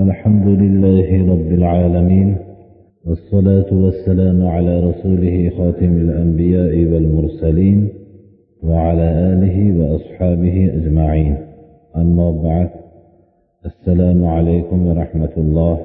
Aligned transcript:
الحمد 0.00 0.46
لله 0.46 1.32
رب 1.32 1.52
العالمين 1.52 2.36
والصلاة 3.06 3.70
والسلام 3.72 4.46
على 4.46 4.80
رسوله 4.80 5.50
خاتم 5.58 5.92
الأنبياء 6.04 6.92
والمرسلين 6.92 7.88
وعلى 8.62 9.08
آله 9.32 9.56
وأصحابه 9.78 10.56
أجمعين. 10.78 11.36
أما 11.96 12.30
بعد 12.30 12.70
السلام 13.66 14.24
عليكم 14.24 14.86
ورحمة 14.86 15.34
الله. 15.36 15.78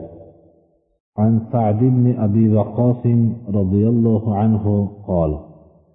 عن 1.18 1.42
سعد 1.52 1.80
بن 1.80 2.16
أبي 2.18 2.50
وقاص 2.50 3.06
رضي 3.50 3.88
الله 3.88 4.36
عنه 4.36 4.90
قال 5.08 5.40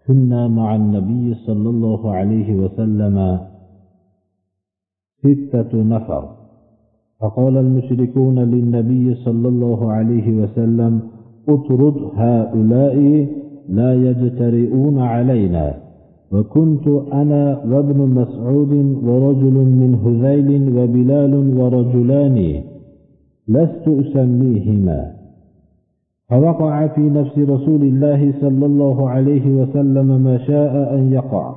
كنا 0.06 0.48
مع 0.48 0.76
النبي 0.76 1.34
صلى 1.34 1.68
الله 1.68 2.14
عليه 2.14 2.54
وسلم 2.54 3.38
ستة 5.22 5.82
نفر 5.82 6.39
فقال 7.20 7.56
المشركون 7.56 8.38
للنبي 8.38 9.14
صلى 9.14 9.48
الله 9.48 9.92
عليه 9.92 10.34
وسلم 10.34 11.00
اطرد 11.48 11.94
هؤلاء 12.14 13.26
لا 13.68 13.94
يجترئون 13.94 14.98
علينا. 14.98 15.74
وكنت 16.32 16.88
أنا 17.12 17.64
وابن 17.70 17.98
مسعود 18.20 18.72
ورجل 19.04 19.54
من 19.54 19.94
هذيل 20.04 20.78
وبلال 20.78 21.60
ورجلان 21.60 22.60
لست 23.48 23.88
أسميهما. 23.88 25.20
فوقع 26.30 26.86
في 26.86 27.00
نفس 27.00 27.38
رسول 27.38 27.82
الله 27.82 28.32
صلى 28.40 28.66
الله 28.66 29.08
عليه 29.10 29.54
وسلم 29.54 30.22
ما 30.22 30.38
شاء 30.38 30.94
أن 30.94 31.12
يقع 31.12 31.54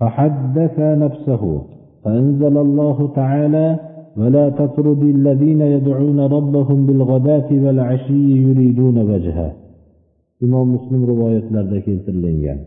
فحدث 0.00 0.78
نفسه 0.78 1.62
فأنزل 2.04 2.58
الله 2.58 3.10
تعالى 3.14 3.87
ولا 4.19 4.45
تطرد 4.49 5.03
الذين 5.17 5.61
يدعون 5.75 6.19
ربهم 6.19 6.85
بالغداة 6.85 7.49
والعشي 7.63 8.25
يريدون 8.45 8.97
وجهه 9.11 9.51
إمام 10.43 10.65
مسلم 10.75 11.01
رواية 11.05 11.45
لردك 11.51 11.85
keltirilgan 11.85 12.59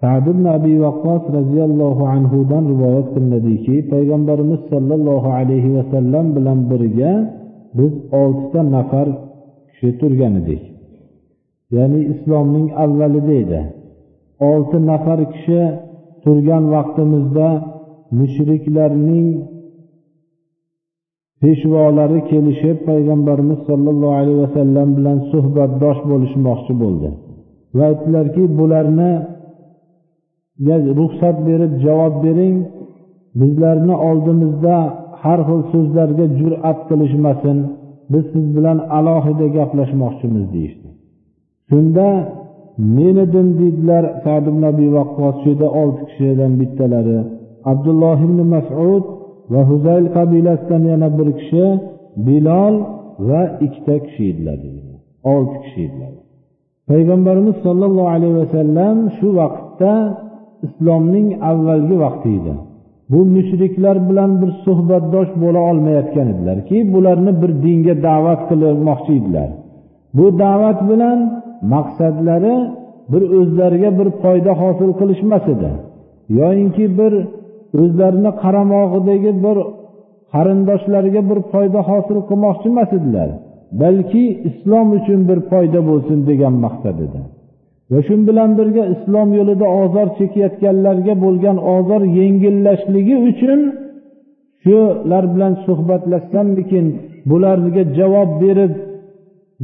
sad 0.00 0.24
ibn 0.32 0.44
abi 0.56 0.74
vaqqos 0.86 1.22
roziyallohu 1.38 2.02
anhudan 2.16 2.64
rivoyat 2.72 3.06
qilinadiki 3.14 3.76
payg'ambarimiz 3.92 4.60
sollallohu 4.72 5.28
alayhi 5.40 5.74
vasallam 5.76 6.26
bilan 6.36 6.58
birga 6.70 7.12
biz 7.78 7.92
oltita 8.20 8.60
nafar 8.76 9.08
kishi 9.68 9.90
turgan 10.00 10.34
edik 10.40 10.62
ya'ni 11.76 12.00
islomning 12.12 12.66
avvalida 12.84 13.34
edi 13.42 13.60
olti 14.50 14.78
nafar 14.90 15.20
kishi 15.32 15.60
turgan 16.24 16.64
vaqtimizda 16.74 17.48
mushriklarning 18.18 19.28
peshvolari 21.41 22.19
kelishib 22.29 22.77
payg'ambarimiz 22.89 23.59
sollallohu 23.69 24.15
alayhi 24.21 24.39
vasallam 24.45 24.89
bilan 24.97 25.17
suhbatdosh 25.31 25.99
bo'lishmoqchi 26.11 26.73
bo'ldi. 26.81 27.09
Va 27.77 27.83
aytdilarki 27.91 28.43
bularni 28.59 29.11
ruxsat 30.99 31.37
berib 31.47 31.73
javob 31.85 32.15
bering 32.25 32.55
bizlarni 33.41 33.95
oldimizda 34.09 34.77
har 35.23 35.39
xil 35.47 35.61
so'zlarga 35.73 36.25
jur'at 36.39 36.79
qilishmasin 36.89 37.57
biz 38.11 38.25
siz 38.33 38.45
bilan 38.57 38.77
alohida 38.97 39.47
gaplashmoqchimiz 39.57 40.45
deyishdi. 40.55 40.89
Shunda 41.69 42.07
men 42.95 43.15
edim 43.25 43.47
deydilar 43.59 44.03
sad 44.23 44.43
ibn 44.51 44.63
abi 44.71 44.87
vaqqos 44.97 45.35
shu 45.41 45.49
yerda 45.51 45.67
olti 45.81 46.01
kishidan 46.09 46.51
bittalari 46.59 47.19
abdulloh 47.71 48.17
ibn 48.27 48.39
masud 48.53 49.03
va 49.53 49.61
huzayl 49.69 50.05
qabilasidan 50.17 50.83
yana 50.91 51.09
bir 51.17 51.29
kishi 51.39 51.65
bilol 52.27 52.75
va 53.29 53.41
ikkita 53.65 53.95
kishi 54.05 54.23
edilar 54.31 54.59
olti 55.33 55.57
kishi 55.63 55.81
edilar. 55.87 56.13
Payg'ambarimiz 56.89 57.55
sollallohu 57.65 58.09
alayhi 58.15 58.37
vasallam 58.43 58.97
shu 59.17 59.27
vaqtda 59.39 59.93
islomning 60.67 61.27
avvalgi 61.51 61.95
vaqti 62.05 62.29
edi. 62.39 62.53
Bu 63.11 63.19
mushriklar 63.35 63.97
bilan 64.09 64.31
bir 64.41 64.51
suhbatdosh 64.65 65.31
bo'la 65.43 65.61
olmayotgan 65.69 66.27
edilarki 66.33 66.77
bularni 66.93 67.31
bir 67.41 67.51
dinga 67.65 67.95
da'vat 68.07 68.41
qilmoqchi 68.49 69.11
edilar. 69.19 69.49
Bu 70.17 70.25
da'vat 70.43 70.79
bilan 70.89 71.19
maqsadlari 71.73 72.55
bir 73.11 73.23
o'zlariga 73.39 73.89
bir 73.99 74.07
foyda 74.21 74.51
hosil 74.61 74.91
qilishmas 74.99 75.45
edi. 75.53 75.69
Yoyinki 76.39 76.85
bir 76.99 77.13
o'zlarini 77.81 78.31
qaramog'idagi 78.41 79.31
bir 79.45 79.57
qarindoshlariga 80.33 81.21
bir 81.29 81.39
foyda 81.51 81.79
hosil 81.89 82.17
qilmoqchi 82.29 82.67
emas 82.73 82.91
edilar. 82.99 83.29
Balki 83.81 84.25
islom 84.49 84.87
uchun 84.97 85.19
bir 85.29 85.39
foyda 85.51 85.79
bo'lsin 85.89 86.19
degan 86.29 86.53
maqsad 86.65 86.97
edi. 87.05 87.19
Va 87.91 87.99
shu 88.07 88.15
bilan 88.29 88.49
birga 88.59 88.83
islom 88.95 89.29
yo'lida 89.39 89.67
ozor 89.83 90.07
chekayotganlarga 90.19 91.13
bo'lgan 91.25 91.57
ozor 91.75 92.01
yengillashligi 92.19 93.15
uchun 93.29 93.59
shular 94.63 95.23
bilan 95.33 95.53
suhbatlashsammikin 95.65 96.85
bularga 97.29 97.83
javob 97.97 98.29
berib 98.43 98.73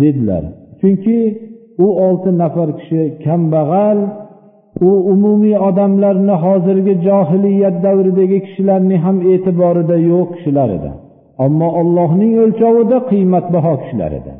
dedilar. 0.01 0.43
Chunki 0.79 1.19
u 1.85 1.88
olti 2.05 2.29
nafar 2.41 2.69
kishi 2.79 3.01
kambag'al 3.25 3.99
u 4.80 4.90
umumiy 5.14 5.58
odamlarni 5.70 6.36
hozirgi 6.44 6.94
johiliyat 7.08 7.76
davridagi 7.86 8.40
kishilarni 8.46 8.98
ham 9.06 9.18
e'tiborida 9.32 9.98
yo'q 10.12 10.28
kishilar 10.36 10.70
edi. 10.78 10.92
Ammo 11.46 11.70
allohning 11.82 12.34
o'lchovida 12.44 12.98
qiymatbaho 13.09 13.74
kishilar 13.82 14.12
edi. 14.20 14.34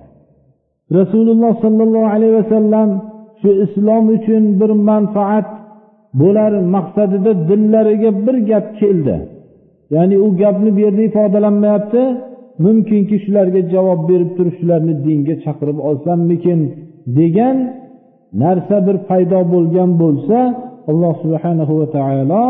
Rasululloh 0.97 1.53
sollallohu 1.64 2.09
alayhi 2.16 2.36
vasallam 2.42 2.90
shu 3.42 3.50
islom 3.66 4.06
uchun 4.16 4.44
bir 4.59 4.72
manfaat 4.90 5.47
bo'lar 6.22 6.52
maqsadida 6.75 7.31
dillariga 7.50 8.12
bir 8.25 8.36
gap 8.50 8.66
keldi. 8.80 9.16
Ya'ni 9.96 10.16
u 10.25 10.28
gapni 10.42 10.69
bu 10.75 10.80
yerda 10.86 11.02
ifodalanmayapti. 11.09 12.03
Mumkinki 12.66 13.16
shularga 13.24 13.62
javob 13.74 14.02
berib 14.09 14.31
turib 14.38 14.56
shularni 14.59 14.94
dinga 15.06 15.36
chaqirib 15.46 15.78
olsammikin 15.90 16.59
degan 17.19 17.58
narsa 18.42 18.76
bir 18.87 18.97
paydo 19.09 19.41
bo'lgan 19.54 19.91
bo'lsa 20.03 20.38
alloh 20.91 21.14
subhanahu 21.22 21.72
va 21.81 21.87
taolo 21.97 22.44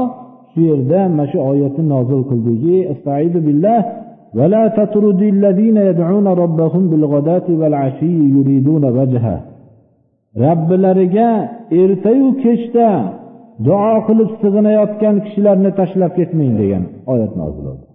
shu 0.53 0.61
yerda 0.71 1.01
mana 1.09 1.25
shu 1.31 1.39
oyatni 1.51 1.85
nozil 1.95 2.21
qildiki 2.31 2.77
billah 3.49 3.81
ولا 4.39 4.69
تطرد 4.79 5.23
الذين 5.37 5.77
يدعون 5.91 6.27
ربهم 6.43 6.83
بالغداة 6.91 7.49
والعشي 7.61 8.17
يريدون 8.37 8.85
وجهه 8.99 9.39
robbilariga 10.45 11.29
ertayu 11.83 12.29
kechda 12.45 12.89
duo 13.67 13.95
qilib 14.07 14.31
sig'inayotgan 14.43 15.17
kishilarni 15.25 15.71
tashlab 15.81 16.13
ketmang 16.19 16.53
degan 16.61 16.85
oyat 17.13 17.33
nozil 17.41 17.63
bo'ldi 17.69 17.87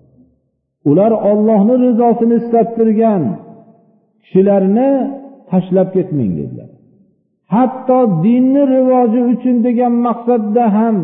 ular 0.91 1.11
ollohni 1.31 1.75
rizosini 1.85 2.35
istab 2.41 2.67
turgan 2.77 3.23
kishilarni 4.23 4.89
tashlab 5.51 5.87
ketmang 5.95 6.31
dedilar 6.39 6.69
Hatto 7.54 7.98
dinni 8.24 8.62
rivoji 8.74 9.20
uchun 9.32 9.56
degan 9.66 9.94
maqsadda 10.06 10.64
ham 10.76 10.96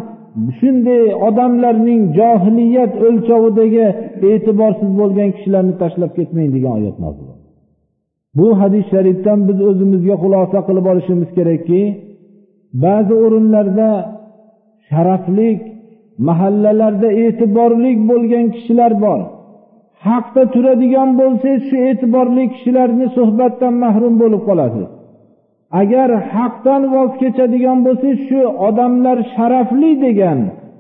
shunday 0.58 1.02
odamlarning 1.28 2.02
johiliyat 2.18 2.92
o'lchovidagi 3.06 3.86
e'tiborsiz 4.30 4.90
bo'lgan 5.00 5.28
kishilarni 5.36 5.74
tashlab 5.82 6.10
ketmang 6.18 6.48
degan 6.56 6.72
oyat 6.78 6.96
nozil 7.04 7.26
bu 8.38 8.48
hadis 8.60 8.84
sharifdan 8.92 9.38
biz 9.48 9.58
o'zimizga 9.68 10.16
xulosa 10.22 10.58
qilib 10.68 10.86
olishimiz 10.92 11.30
kerakki 11.38 11.82
ba'zi 12.84 13.14
o'rinlarda 13.24 13.90
sharaflik 14.90 15.58
mahallalarda 16.28 17.08
e'tiborli 17.24 17.92
bo'lgan 18.10 18.46
kishilar 18.54 18.92
bor. 19.04 19.20
Haqda 20.06 20.42
turadigan 20.54 21.10
bo'lsangiz 21.20 21.62
shu 21.68 21.76
e'tiborli 21.90 22.44
kishilarni 22.54 23.06
suhbatdan 23.16 23.74
mahrum 23.84 24.14
bo'lib 24.22 24.42
qolasiz. 24.48 24.86
Agar 25.80 26.10
haqdan 26.34 26.82
voz 26.94 27.10
kechadigan 27.22 27.78
bo'lsangiz 27.86 28.18
shu 28.28 28.40
odamlar 28.68 29.18
sharafli 29.34 29.92
degan 30.04 30.38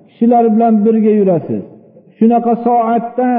kishilar 0.08 0.44
bilan 0.54 0.74
birga 0.84 1.12
yurasiz. 1.20 1.62
Shunaqa 2.18 2.52
soatda 2.66 3.30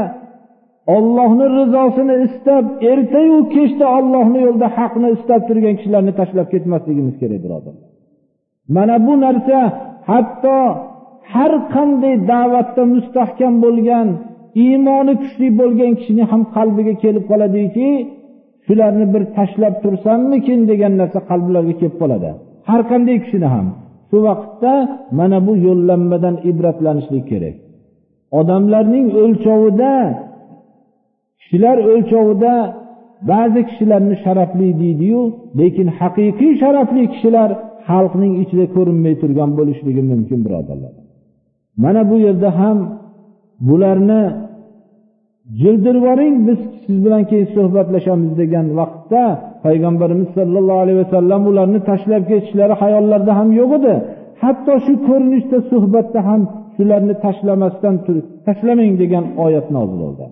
ollohni 0.95 1.45
rizosini 1.57 2.15
istab 2.27 2.65
ertayu 2.91 3.37
kechda 3.55 3.85
ollohni 3.97 4.39
yo'lida 4.47 4.67
haqni 4.77 5.07
istab 5.17 5.41
turgan 5.47 5.75
kishilarni 5.79 6.13
tashlab 6.19 6.47
ketmasligimiz 6.53 7.15
kerak 7.21 7.39
birodarlar 7.45 7.89
mana 8.75 8.95
bu 9.07 9.13
narsa 9.25 9.57
hatto 10.09 10.59
har 11.33 11.53
qanday 11.75 12.15
da'vatda 12.31 12.83
mustahkam 12.95 13.53
bo'lgan 13.65 14.07
iymoni 14.65 15.13
kuchli 15.21 15.47
bo'lgan 15.59 15.91
kishini 15.99 16.23
ham 16.31 16.41
qalbiga 16.55 16.93
kelib 17.03 17.23
qoladiki 17.31 17.89
shularni 18.67 19.05
bir 19.13 19.23
tashlab 19.37 19.75
tursammikin 19.83 20.59
degan 20.71 20.93
narsa 21.01 21.19
qalblariga 21.29 21.75
kelib 21.79 21.95
qoladi. 22.01 22.29
Har 22.69 22.81
qanday 22.91 23.17
kishini 23.23 23.47
ham. 23.53 23.67
Shu 24.09 24.17
vaqtda 24.27 24.73
mana 25.19 25.37
bu 25.47 25.53
yo'llanmadan 25.67 26.35
ibratlanishlik 26.49 27.25
kerak. 27.31 27.55
Odamlarning 28.39 29.07
o'lchovida 29.23 29.93
kishilar 31.41 31.77
o'lchovida 31.91 32.53
ba'zi 33.31 33.61
kishilarni 33.69 34.15
sharafli 34.23 34.67
deydiyu 34.81 35.21
lekin 35.59 35.87
haqiqiy 35.99 36.51
sharafli 36.61 37.03
kishilar 37.13 37.49
xalqning 37.89 38.33
ichida 38.43 38.65
ko'rinmay 38.75 39.13
turgan 39.21 39.49
bo'lishligi 39.59 40.03
mumkin 40.11 40.39
birodarlar. 40.45 40.93
Mana 41.83 42.01
bu 42.09 42.15
yerda 42.25 42.49
ham 42.59 42.77
bularni 43.67 44.21
jildirvoring 45.61 46.35
biz 46.47 46.59
siz 46.85 47.05
bilan 47.05 47.23
keyin 47.29 47.47
suhbatlashamiz 47.55 48.31
degan 48.41 48.67
vaqtda 48.79 49.23
payg'ambarimiz 49.65 50.29
sollallohu 50.37 50.79
alayhi 50.83 50.99
vasallam 51.03 51.41
ularni 51.51 51.79
tashlab 51.89 52.23
ketishlari 52.29 52.73
hayollarida 52.81 53.33
ham 53.39 53.49
yo'q 53.59 53.71
edi. 53.79 53.93
Hatto 54.41 54.73
shu 54.85 54.93
ko'rinishda 55.07 55.57
suhbatda 55.71 56.19
ham 56.29 56.41
shularni 56.75 57.15
tashlamasdan 57.25 57.95
turib 58.05 58.25
tashlamang 58.47 58.93
degan 59.01 59.25
oyat 59.45 59.67
nozil 59.75 59.97
bo'ldi. 60.03 60.25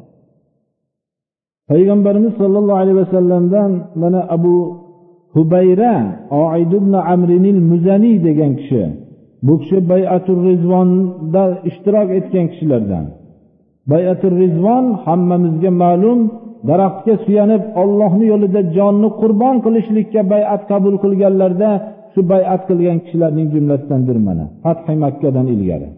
Payg'ambarimiz 1.70 2.34
sollallohu 2.42 2.80
alayhi 2.84 3.00
vasallamdan 3.04 3.72
mana 4.02 4.22
abu 4.36 4.56
hubayra 5.36 5.94
oid 6.44 6.72
ibn 6.80 6.94
amrinil 7.14 7.60
muzaniy 7.72 8.18
degan 8.28 8.52
kishi 8.60 8.84
bu 9.46 9.54
kishi 9.62 9.78
bayatul 9.92 10.42
rizvonda 10.50 11.44
ishtirok 11.70 12.10
etgan 12.20 12.46
kishilardan. 12.52 13.06
bayatul 13.91 14.37
rizvon 14.43 14.85
hammamizga 15.05 15.71
ma'lum 15.83 16.19
daraxtga 16.69 17.15
suyanib 17.25 17.63
ollohni 17.83 18.27
yo'lida 18.33 18.61
jonni 18.77 19.09
qurbon 19.21 19.57
qilishlikka 19.65 20.21
bayat 20.33 20.61
qabul 20.71 20.97
qilganlarda 21.05 21.71
shu 22.13 22.21
bayat 22.33 22.61
qilgan 22.69 22.99
kishilarning 23.05 23.49
jumlasidandir 23.55 24.19
mana 24.27 24.45
fathi 24.63 24.95
makkadan 25.05 25.49
ilgari 25.57 25.91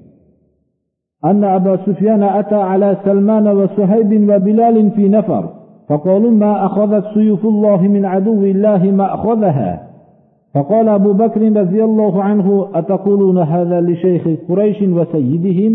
أن 1.30 1.44
أبا 1.44 1.74
سفيان 1.86 2.22
أتى 2.22 2.54
على 2.54 2.96
سلمان 3.04 3.46
وسهيب 3.48 4.10
وبلال 4.30 4.90
في 4.90 5.08
نفر 5.08 5.44
فقالوا 5.88 6.30
ما 6.30 6.66
أخذت 6.66 7.04
سيوف 7.14 7.42
الله 7.46 7.80
من 7.94 8.04
عدو 8.04 8.42
الله 8.54 8.82
ما 8.98 9.14
أخذها 9.14 9.88
فقال 10.54 10.88
أبو 10.88 11.12
بكر 11.12 11.42
رضي 11.60 11.84
الله 11.84 12.22
عنه 12.22 12.68
أتقولون 12.74 13.38
هذا 13.38 13.80
لشيخ 13.80 14.28
قريش 14.48 14.82
وسيدهم 14.82 15.72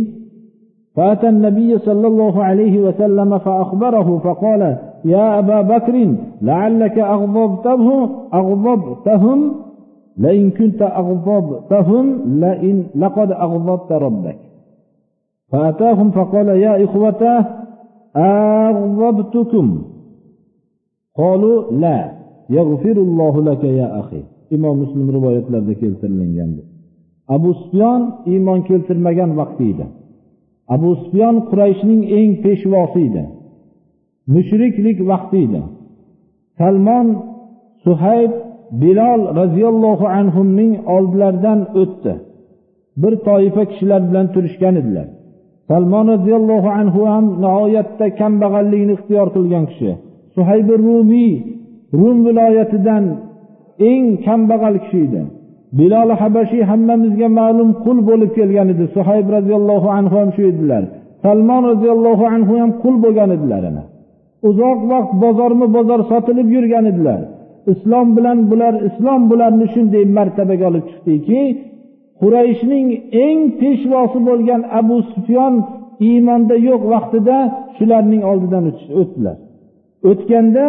فأتى 0.98 1.28
النبي 1.28 1.78
صلى 1.78 2.06
الله 2.06 2.44
عليه 2.44 2.80
وسلم 2.80 3.38
فأخبره 3.38 4.18
فقال 4.18 4.76
يا 5.04 5.38
أبا 5.38 5.62
بكر 5.62 6.14
لعلك 6.42 6.98
أغضبته 6.98 8.08
أغضبتهم 8.34 9.54
لئن 10.18 10.50
كنت 10.50 10.82
أغضبتهم 10.82 12.04
لئن 12.26 12.84
لقد 12.94 13.32
أغضبت 13.32 13.92
ربك. 13.92 14.38
فأتاهم 15.52 16.10
فقال 16.10 16.48
يا 16.48 16.84
إخوته 16.84 17.44
أغضبتكم؟ 18.16 19.82
قالوا 21.16 21.72
لا 21.72 22.10
يغفر 22.50 22.96
الله 23.06 23.42
لك 23.42 23.64
يا 23.64 24.00
أخي. 24.00 24.22
imom 24.50 24.74
muslim 24.82 25.06
rivoyatlarida 25.16 25.74
keltirilgan 25.82 26.50
abu 27.28 27.50
sufyon 27.60 28.02
iymon 28.32 28.60
keltirmagan 28.68 29.30
vaqti 29.40 29.64
edi 29.72 29.86
abu 30.74 30.90
sufyon 31.02 31.36
qurayshning 31.50 32.02
eng 32.18 32.30
peshvosi 32.44 33.00
edi. 33.08 33.22
Mushriklik 34.34 34.98
vaqti 35.10 35.38
edi. 35.46 35.62
Salmon 36.58 37.06
suhayb 37.84 38.32
bilol 38.82 39.22
roziyallohu 39.40 40.06
anhuning 40.20 40.72
oldilaridan 40.94 41.60
o'tdi. 41.82 42.14
Bir 43.02 43.14
toifa 43.28 43.62
kishilar 43.70 44.00
bilan 44.08 44.26
turishgan 44.34 44.74
edilar. 44.80 45.06
Salmon 45.68 46.06
roziyallohu 46.14 46.68
anhu 46.80 47.00
ham 47.12 47.26
nihoyatda 47.44 48.06
kambag'allikni 48.20 48.92
ixtiyor 48.96 49.28
qilgan 49.36 49.64
kishi. 49.70 49.90
Suhaybi 50.34 50.74
rumiy 50.86 51.32
rum 52.00 52.16
viloyatidan 52.26 53.04
eng 53.90 54.04
kambag'al 54.26 54.76
kishi 54.84 55.00
edi. 55.06 55.22
Bilol 55.78 56.10
habashiy 56.20 56.62
hammamizga 56.70 57.28
ma'lum 57.40 57.70
qul 57.84 57.98
bo'lib 58.08 58.30
kelgan 58.38 58.68
edi. 58.74 58.84
Suhayb 58.96 59.26
roziyallohu 59.36 59.88
anhu 59.98 60.14
ham 60.20 60.30
shu 60.36 60.42
edilar. 60.52 60.82
Salmon 61.24 61.62
roziyallohu 61.72 62.24
anhu 62.34 62.52
ham 62.60 62.70
qul 62.82 62.94
bo'lgan 63.04 63.30
edilar 63.38 63.62
uzoq 64.48 64.78
vaqt 64.92 65.12
bozorma 65.24 65.66
bozor 65.76 66.00
sotilib 66.10 66.48
yurgan 66.56 66.84
edilar. 66.92 67.20
Islom 67.72 68.08
bilan 68.16 68.38
bular 68.50 68.74
islom 68.88 69.20
bularni 69.30 69.66
shunday 69.74 70.04
martabaga 70.18 70.64
olib 70.70 70.84
chiqdiki 70.90 71.40
qurayshning 72.20 72.86
eng 73.26 73.40
peshvosi 73.60 74.18
bo'lgan 74.28 74.62
abu 74.80 74.96
sufyon 75.12 75.54
iymonda 76.08 76.56
yo'q 76.68 76.82
vaqtida 76.94 77.36
shularning 77.76 78.22
oldidan 78.30 78.64
o'tdilar. 79.00 79.36
O'tganda 80.10 80.66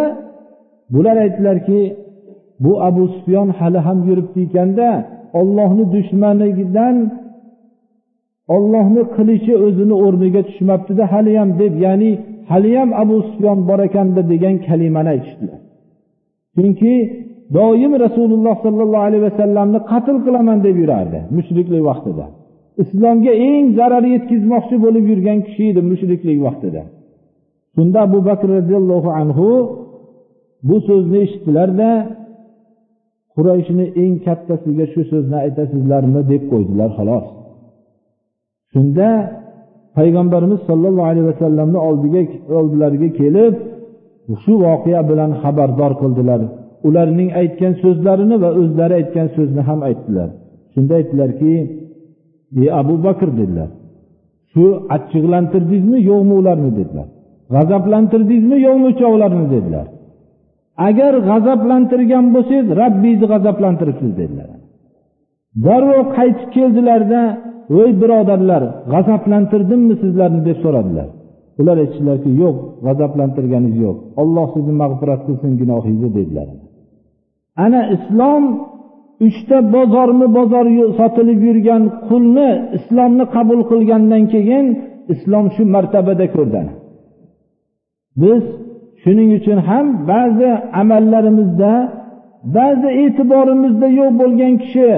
bular 0.93 1.15
aytdilarki 1.25 1.79
bu 2.63 2.71
abu 2.87 3.03
sufyon 3.15 3.49
hali 3.59 3.79
ham 3.87 3.99
yuribdi 4.09 4.39
ekanda 4.47 4.89
ollohni 5.39 5.85
dushmanidan 5.95 6.95
ollohni 8.55 9.01
qilichi 9.15 9.53
o'zini 9.65 9.95
o'rniga 10.05 10.41
tushmabdida 10.49 11.03
haliyam 11.13 11.49
deb 11.61 11.73
ya'ni 11.85 12.11
haliyam 12.51 12.89
abu 13.03 13.15
sufyon 13.29 13.59
bor 13.69 13.79
ekanda 13.87 14.21
degan 14.31 14.55
kalimani 14.67 15.09
aytishdilar. 15.15 15.59
Chunki 16.55 16.93
doim 17.57 17.93
rasululloh 18.05 18.55
sollallohu 18.65 19.03
alayhi 19.07 19.23
vasallamni 19.29 19.79
qatl 19.91 20.15
qilaman 20.25 20.57
deb 20.67 20.75
yurardi 20.83 21.19
mushriklik 21.37 21.81
vaqtida. 21.89 22.25
Islomga 22.83 23.33
eng 23.49 23.65
zarar 23.79 24.03
yetkazmoqchi 24.15 24.75
bo'lib 24.85 25.05
yurgan 25.11 25.39
kishi 25.47 25.63
edi 25.71 25.81
mushriklik 25.91 26.37
vaqtida. 26.47 26.81
Shunda 27.75 27.97
abu 28.07 28.19
bakr 28.29 28.47
roziyallohu 28.57 29.09
anhu 29.21 29.49
bu 30.69 30.77
so'zni 30.87 31.17
eshitdilarda 31.25 31.89
qurayshni 33.35 33.85
eng 34.03 34.13
kattasiga 34.25 34.85
shu 34.93 35.01
so'zni 35.11 35.37
aytasizlarmi 35.45 36.21
deb 36.31 36.43
qo'ydilar 36.51 36.89
xolos. 36.97 37.25
Shunda 38.73 39.09
payg'ambarimiz 39.97 40.61
sollallohu 40.69 41.07
alayhi 41.11 41.27
vasallamni 41.31 41.79
oldiga 41.89 42.21
oldilariga 42.59 43.09
kelib 43.19 43.53
shu 44.43 44.53
voqea 44.65 45.01
bilan 45.09 45.31
xabardor 45.41 45.91
qildilar. 46.01 46.41
Ularning 46.87 47.29
aytgan 47.41 47.73
so'zlarini 47.83 48.35
va 48.43 48.49
o'zlari 48.61 48.93
aytgan 48.99 49.27
so'zni 49.35 49.61
ham 49.69 49.79
aytdilar. 49.89 50.29
Shunda 50.73 50.93
aytdilarki 50.99 51.53
ey 52.61 52.67
abu 52.81 52.95
bakr 53.05 53.29
dedilar. 53.39 53.69
Shu 54.53 54.65
achchiqlantirdingizmi 54.95 55.99
yo'qmi 56.09 56.33
ularni? 56.41 56.71
dedilar. 56.79 57.07
G'azablantirdingizmi 57.53 58.57
yo'qmi 58.67 58.85
uchovlarini 58.93 59.47
dedilar. 59.55 59.85
Agar 60.87 61.13
g'azablantirgan 61.29 62.25
bo'lsangiz 62.35 62.67
rabbingizni 62.81 63.27
g'azablantiribsiz 63.33 64.11
dedilar. 64.19 64.49
Darrov 65.65 66.03
qaytib 66.17 66.49
keldilarda 66.55 67.21
voy 67.75 67.91
birodarlar 68.01 68.63
g'azablantirdimmi 68.93 69.95
sizlarni? 70.03 70.41
deb 70.47 70.57
so'radilar. 70.63 71.07
Ular 71.59 71.75
aytishdilarki 71.83 72.31
yo'q 72.41 72.55
g'azablantirganingiz 72.85 73.77
yo'q. 73.85 73.97
Olloh 74.21 74.47
sizni 74.55 74.73
mag'firat 74.83 75.21
qilsin 75.27 75.51
gunohingizni 75.61 76.09
dedilar. 76.17 76.47
Ana 77.65 77.81
islom 77.95 78.43
uchta 79.27 79.57
bozormi 79.75 80.27
bozor 80.37 80.65
sotilib 80.99 81.39
yurgan 81.47 81.83
qulni 82.07 82.49
islomni 82.77 83.25
qabul 83.35 83.59
qilgandan 83.71 84.23
keyin 84.33 84.65
islom 85.13 85.45
shu 85.55 85.63
martabada 85.75 86.25
ko'rdi 86.35 86.61
biz 88.21 88.43
shuning 89.01 89.29
uchun 89.39 89.57
ham 89.69 89.85
ba'zi 90.11 90.49
amallarimizda 90.81 91.73
ba'zi 92.57 92.89
e'tiborimizda 93.03 93.87
yo'q 93.99 94.11
bo'lgan 94.21 94.53
kishi 94.63 94.89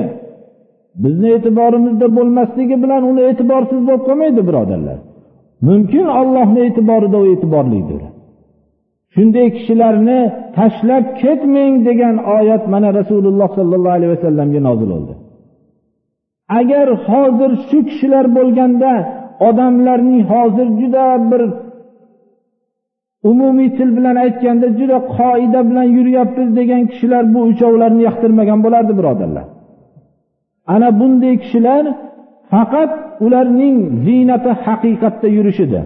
bizni 1.03 1.27
e'tiborimizda 1.35 2.07
bo'lmasligi 2.17 2.75
bilan 2.83 3.01
uni 3.11 3.21
e'tiborsiz 3.29 3.79
bo'lib 3.87 4.03
qolmaydi 4.07 4.41
birodarlar. 4.49 4.97
Mumkin 5.67 6.05
ollohni 6.19 6.59
e'tiborida 6.67 7.17
u 7.23 7.25
e'tiborlidir. 7.33 8.01
Shunday 9.15 9.47
kishilarni 9.57 10.19
tashlab 10.57 11.05
ketmang 11.21 11.75
degan 11.87 12.15
oyat 12.37 12.63
mana 12.73 12.89
rasululloh 12.99 13.49
sollallohu 13.57 13.95
alayhi 13.97 14.13
vasallamga 14.15 14.61
nozil 14.67 14.89
bo'ldi. 14.93 15.13
Agar 16.59 16.87
hozir 17.07 17.51
shu 17.67 17.79
kishilar 17.89 18.25
bo'lganda 18.37 18.93
odamlarning 19.47 20.21
hozir 20.31 20.67
juda 20.79 21.05
bir 21.31 21.41
umumiy 23.29 23.69
til 23.77 23.89
bilan 23.97 24.15
aytganda 24.25 24.67
juda 24.79 24.97
qoida 25.17 25.59
bilan 25.69 25.87
yuryapmiz 25.97 26.49
degan 26.59 26.81
kishilar 26.91 27.23
bu 27.33 27.39
uchovlarni 27.51 28.01
yoqtirmagan 28.07 28.59
bo'lardi 28.65 28.93
birodarlar. 28.99 29.45
Ana 30.73 30.89
bunday 30.99 31.33
kishilar 31.43 31.83
faqat 32.51 32.91
ularning 33.25 33.75
ziynati 34.05 34.51
haqiqatda 34.65 35.27
yurishidir. 35.37 35.83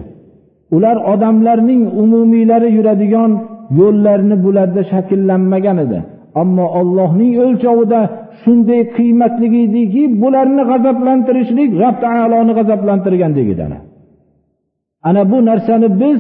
Ular 0.75 0.98
odamlarning 1.13 1.82
umumiylari 2.04 2.70
yuradigan 2.77 3.32
yo'llarni 3.80 4.36
bularda 4.46 4.82
shakllanmagan 4.92 5.77
edi. 5.86 6.00
Ammo 6.42 6.65
ollohning 6.80 7.34
o'lchovida 7.46 8.01
shunday 8.42 8.82
qiymatli 8.98 9.48
ediki 9.65 10.04
bularni 10.24 10.63
g'azablantirishlik 10.70 11.70
rob 11.82 11.96
taoloni 12.04 12.54
g'azablantirgandek 12.58 13.48
edi 13.54 13.63
ana 15.10 15.32
bu 15.32 15.38
narsani 15.50 15.88
biz 16.01 16.20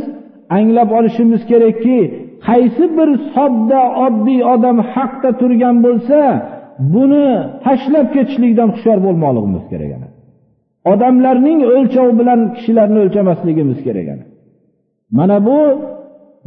anglab 0.57 0.89
olishimiz 0.97 1.41
kerakki 1.51 1.97
qaysi 2.47 2.85
bir 2.97 3.09
sodda 3.35 3.81
oddiy 4.05 4.41
odam 4.53 4.77
haqda 4.93 5.29
turgan 5.39 5.75
bo'lsa 5.85 6.19
buni 6.93 7.27
tashlab 7.65 8.07
ketishlikdan 8.15 8.69
hushyor 8.75 8.97
bo'lmoqligimiz 9.05 9.63
kerak 9.71 9.91
odamlarning 10.91 11.59
o'lchovi 11.75 12.13
bilan 12.19 12.39
kishilarni 12.55 12.97
o'lchamasligimiz 13.03 13.79
kerak 13.87 14.07
mana 15.17 15.37
bu 15.47 15.59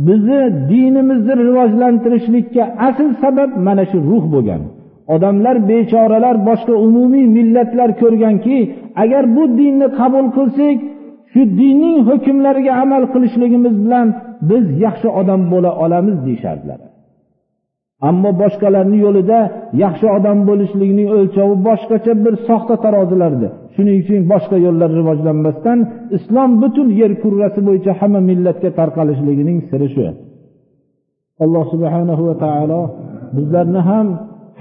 bizni 0.06 0.40
dinimizni 0.70 1.34
rivojlantirishlikka 1.44 2.64
asl 2.88 3.08
sabab 3.22 3.50
mana 3.66 3.84
shu 3.90 3.98
ruh 4.10 4.24
bo'lgan. 4.34 4.62
Odamlar 5.14 5.56
bechoralar 5.70 6.36
boshqa 6.48 6.74
umumiy 6.86 7.26
millatlar 7.36 7.90
ko'rganki 8.02 8.58
agar 9.02 9.24
bu 9.36 9.42
dinni 9.58 9.86
qabul 10.00 10.26
qilsak 10.36 10.76
shu 11.32 11.40
dinning 11.60 11.98
hukmlariga 12.08 12.72
amal 12.82 13.02
qilishligimiz 13.12 13.74
bilan 13.84 14.06
biz 14.50 14.64
yaxshi 14.84 15.08
odam 15.20 15.40
bo'la 15.52 15.70
olamiz 15.84 16.16
deyishardilar. 16.26 16.80
Ammo 18.08 18.30
boshqalarni 18.42 18.98
yo'lida 19.06 19.38
yaxshi 19.84 20.06
odam 20.16 20.38
bo'lishlikning 20.48 21.08
o'lchovi 21.18 21.56
boshqacha 21.68 22.12
bir 22.24 22.34
soxta 22.48 22.74
tarozilardi 22.84 23.48
shuning 23.74 23.96
uchun 24.02 24.20
boshqa 24.32 24.56
yo'llar 24.66 24.90
rivojlanmasdan 24.98 25.78
islom 26.16 26.50
butun 26.62 26.88
yer 27.00 27.12
kurrasi 27.22 27.60
bo'yicha 27.68 27.92
hamma 28.00 28.20
millatga 28.30 28.70
tarqalishligining 28.78 29.58
siri 29.70 29.88
shu. 29.94 30.02
Alloh 31.44 31.64
subhanahu 31.72 32.22
va 32.28 32.34
taolo 32.44 32.80
bizlarni 33.36 33.80
ham 33.90 34.06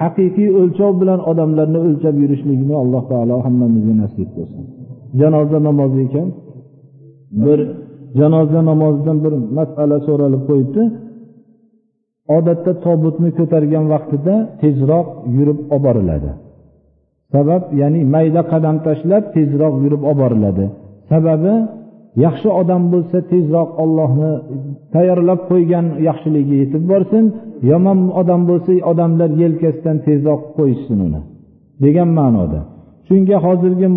haqiqiy 0.01 0.49
o'lchov 0.59 0.91
bilan 1.01 1.19
odamlarni 1.31 1.79
o'lchab 1.87 2.15
yurishligini 2.23 2.75
alloh 2.83 3.03
taolo 3.11 3.35
hammamizga 3.45 3.93
nasib 4.03 4.27
qilsin. 4.35 4.63
Janoza 5.19 5.59
namozi 5.67 5.99
ekan. 6.07 6.27
Bir 7.31 7.59
janoza 8.19 8.61
namozidan 8.69 9.17
bir 9.23 9.33
masala 9.57 9.97
so'ralib 10.07 10.43
qo'yibdi. 10.49 10.83
Odatda 12.37 12.71
tobutni 12.85 13.29
ko'targan 13.39 13.85
vaqtida 13.93 14.35
tezroq 14.61 15.07
yurib 15.35 15.59
olib 15.73 15.83
boriladi. 15.85 16.31
Sabab 17.33 17.63
ya'ni 17.81 18.01
mayda 18.15 18.41
qadam 18.51 18.75
tashlab 18.87 19.23
tezroq 19.35 19.73
yurib 19.83 20.03
olib 20.09 20.19
boriladi. 20.23 20.65
Sababi 21.11 21.53
yaxshi 22.25 22.49
odam 22.61 22.83
bo'lsa 22.93 23.17
tezroq 23.31 23.69
ollohni 23.83 24.31
tayyorlab 24.95 25.41
qo'ygan 25.51 25.85
yaxshiligiga 26.07 26.57
yetib 26.63 26.83
borsin 26.91 27.23
yomon 27.71 27.99
odam 28.21 28.41
bo'lsa 28.49 28.71
odamlar 28.91 29.29
yelkasidan 29.43 29.97
tezroq 30.07 30.41
qo'yishsin 30.57 30.97
uni 31.07 31.21
degan 31.83 32.09
ma'noda. 32.19 32.59
Shunga 33.07 33.37
hozirgi 33.45 33.87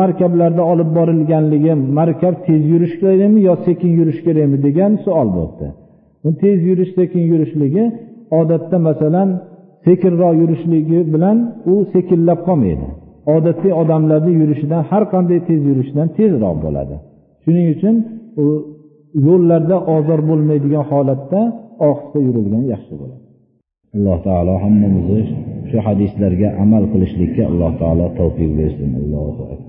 markablarda 0.00 0.62
olib 0.72 0.90
borilganligi 0.98 1.72
markab 1.98 2.34
tez 2.46 2.62
yurish 2.72 2.94
kerakmi 3.02 3.40
yo 3.48 3.54
sekin 3.66 3.90
yurish 3.98 4.20
kerakmi 4.26 4.58
degan 4.66 4.92
savol 5.04 5.28
bo'libdi. 5.36 5.66
Tez 6.42 6.58
yurish 6.68 6.92
sekin 6.98 7.22
yurishligi 7.32 7.84
odatda 8.40 8.76
masalan 8.88 9.28
sekinroq 9.86 10.34
yurishligi 10.42 10.98
bilan 11.14 11.36
u 11.72 11.74
sekinlab 11.94 12.40
qolmaydi. 12.48 12.86
Odatda 13.36 13.68
odamlarni 13.82 14.32
yurishidan 14.40 14.82
har 14.90 15.04
qanday 15.12 15.38
tez 15.48 15.60
yurishidan 15.70 16.08
tezroq 16.18 16.56
bo'ladi. 16.64 16.96
Shuning 17.44 17.66
uchun 17.74 17.94
u 18.42 18.44
yo'llarda 19.26 19.76
ozor 19.96 20.20
bo'lmaydigan 20.30 20.84
holatda 20.90 21.40
ohista 21.88 22.18
yurilgan 22.26 22.64
yaxshi 22.72 22.94
bo'ladi. 23.00 23.24
Alloh 23.96 24.18
taolo 24.26 24.54
hammamizni 24.64 25.22
shu 25.70 25.78
hadislarga 25.86 26.48
amal 26.62 26.84
qilishlikka 26.92 27.42
alloh 27.50 27.72
taolo 27.80 28.06
tavfiq 28.18 28.50
bersin. 28.58 28.90
Allohu 29.00 29.42
akbar. 29.52 29.65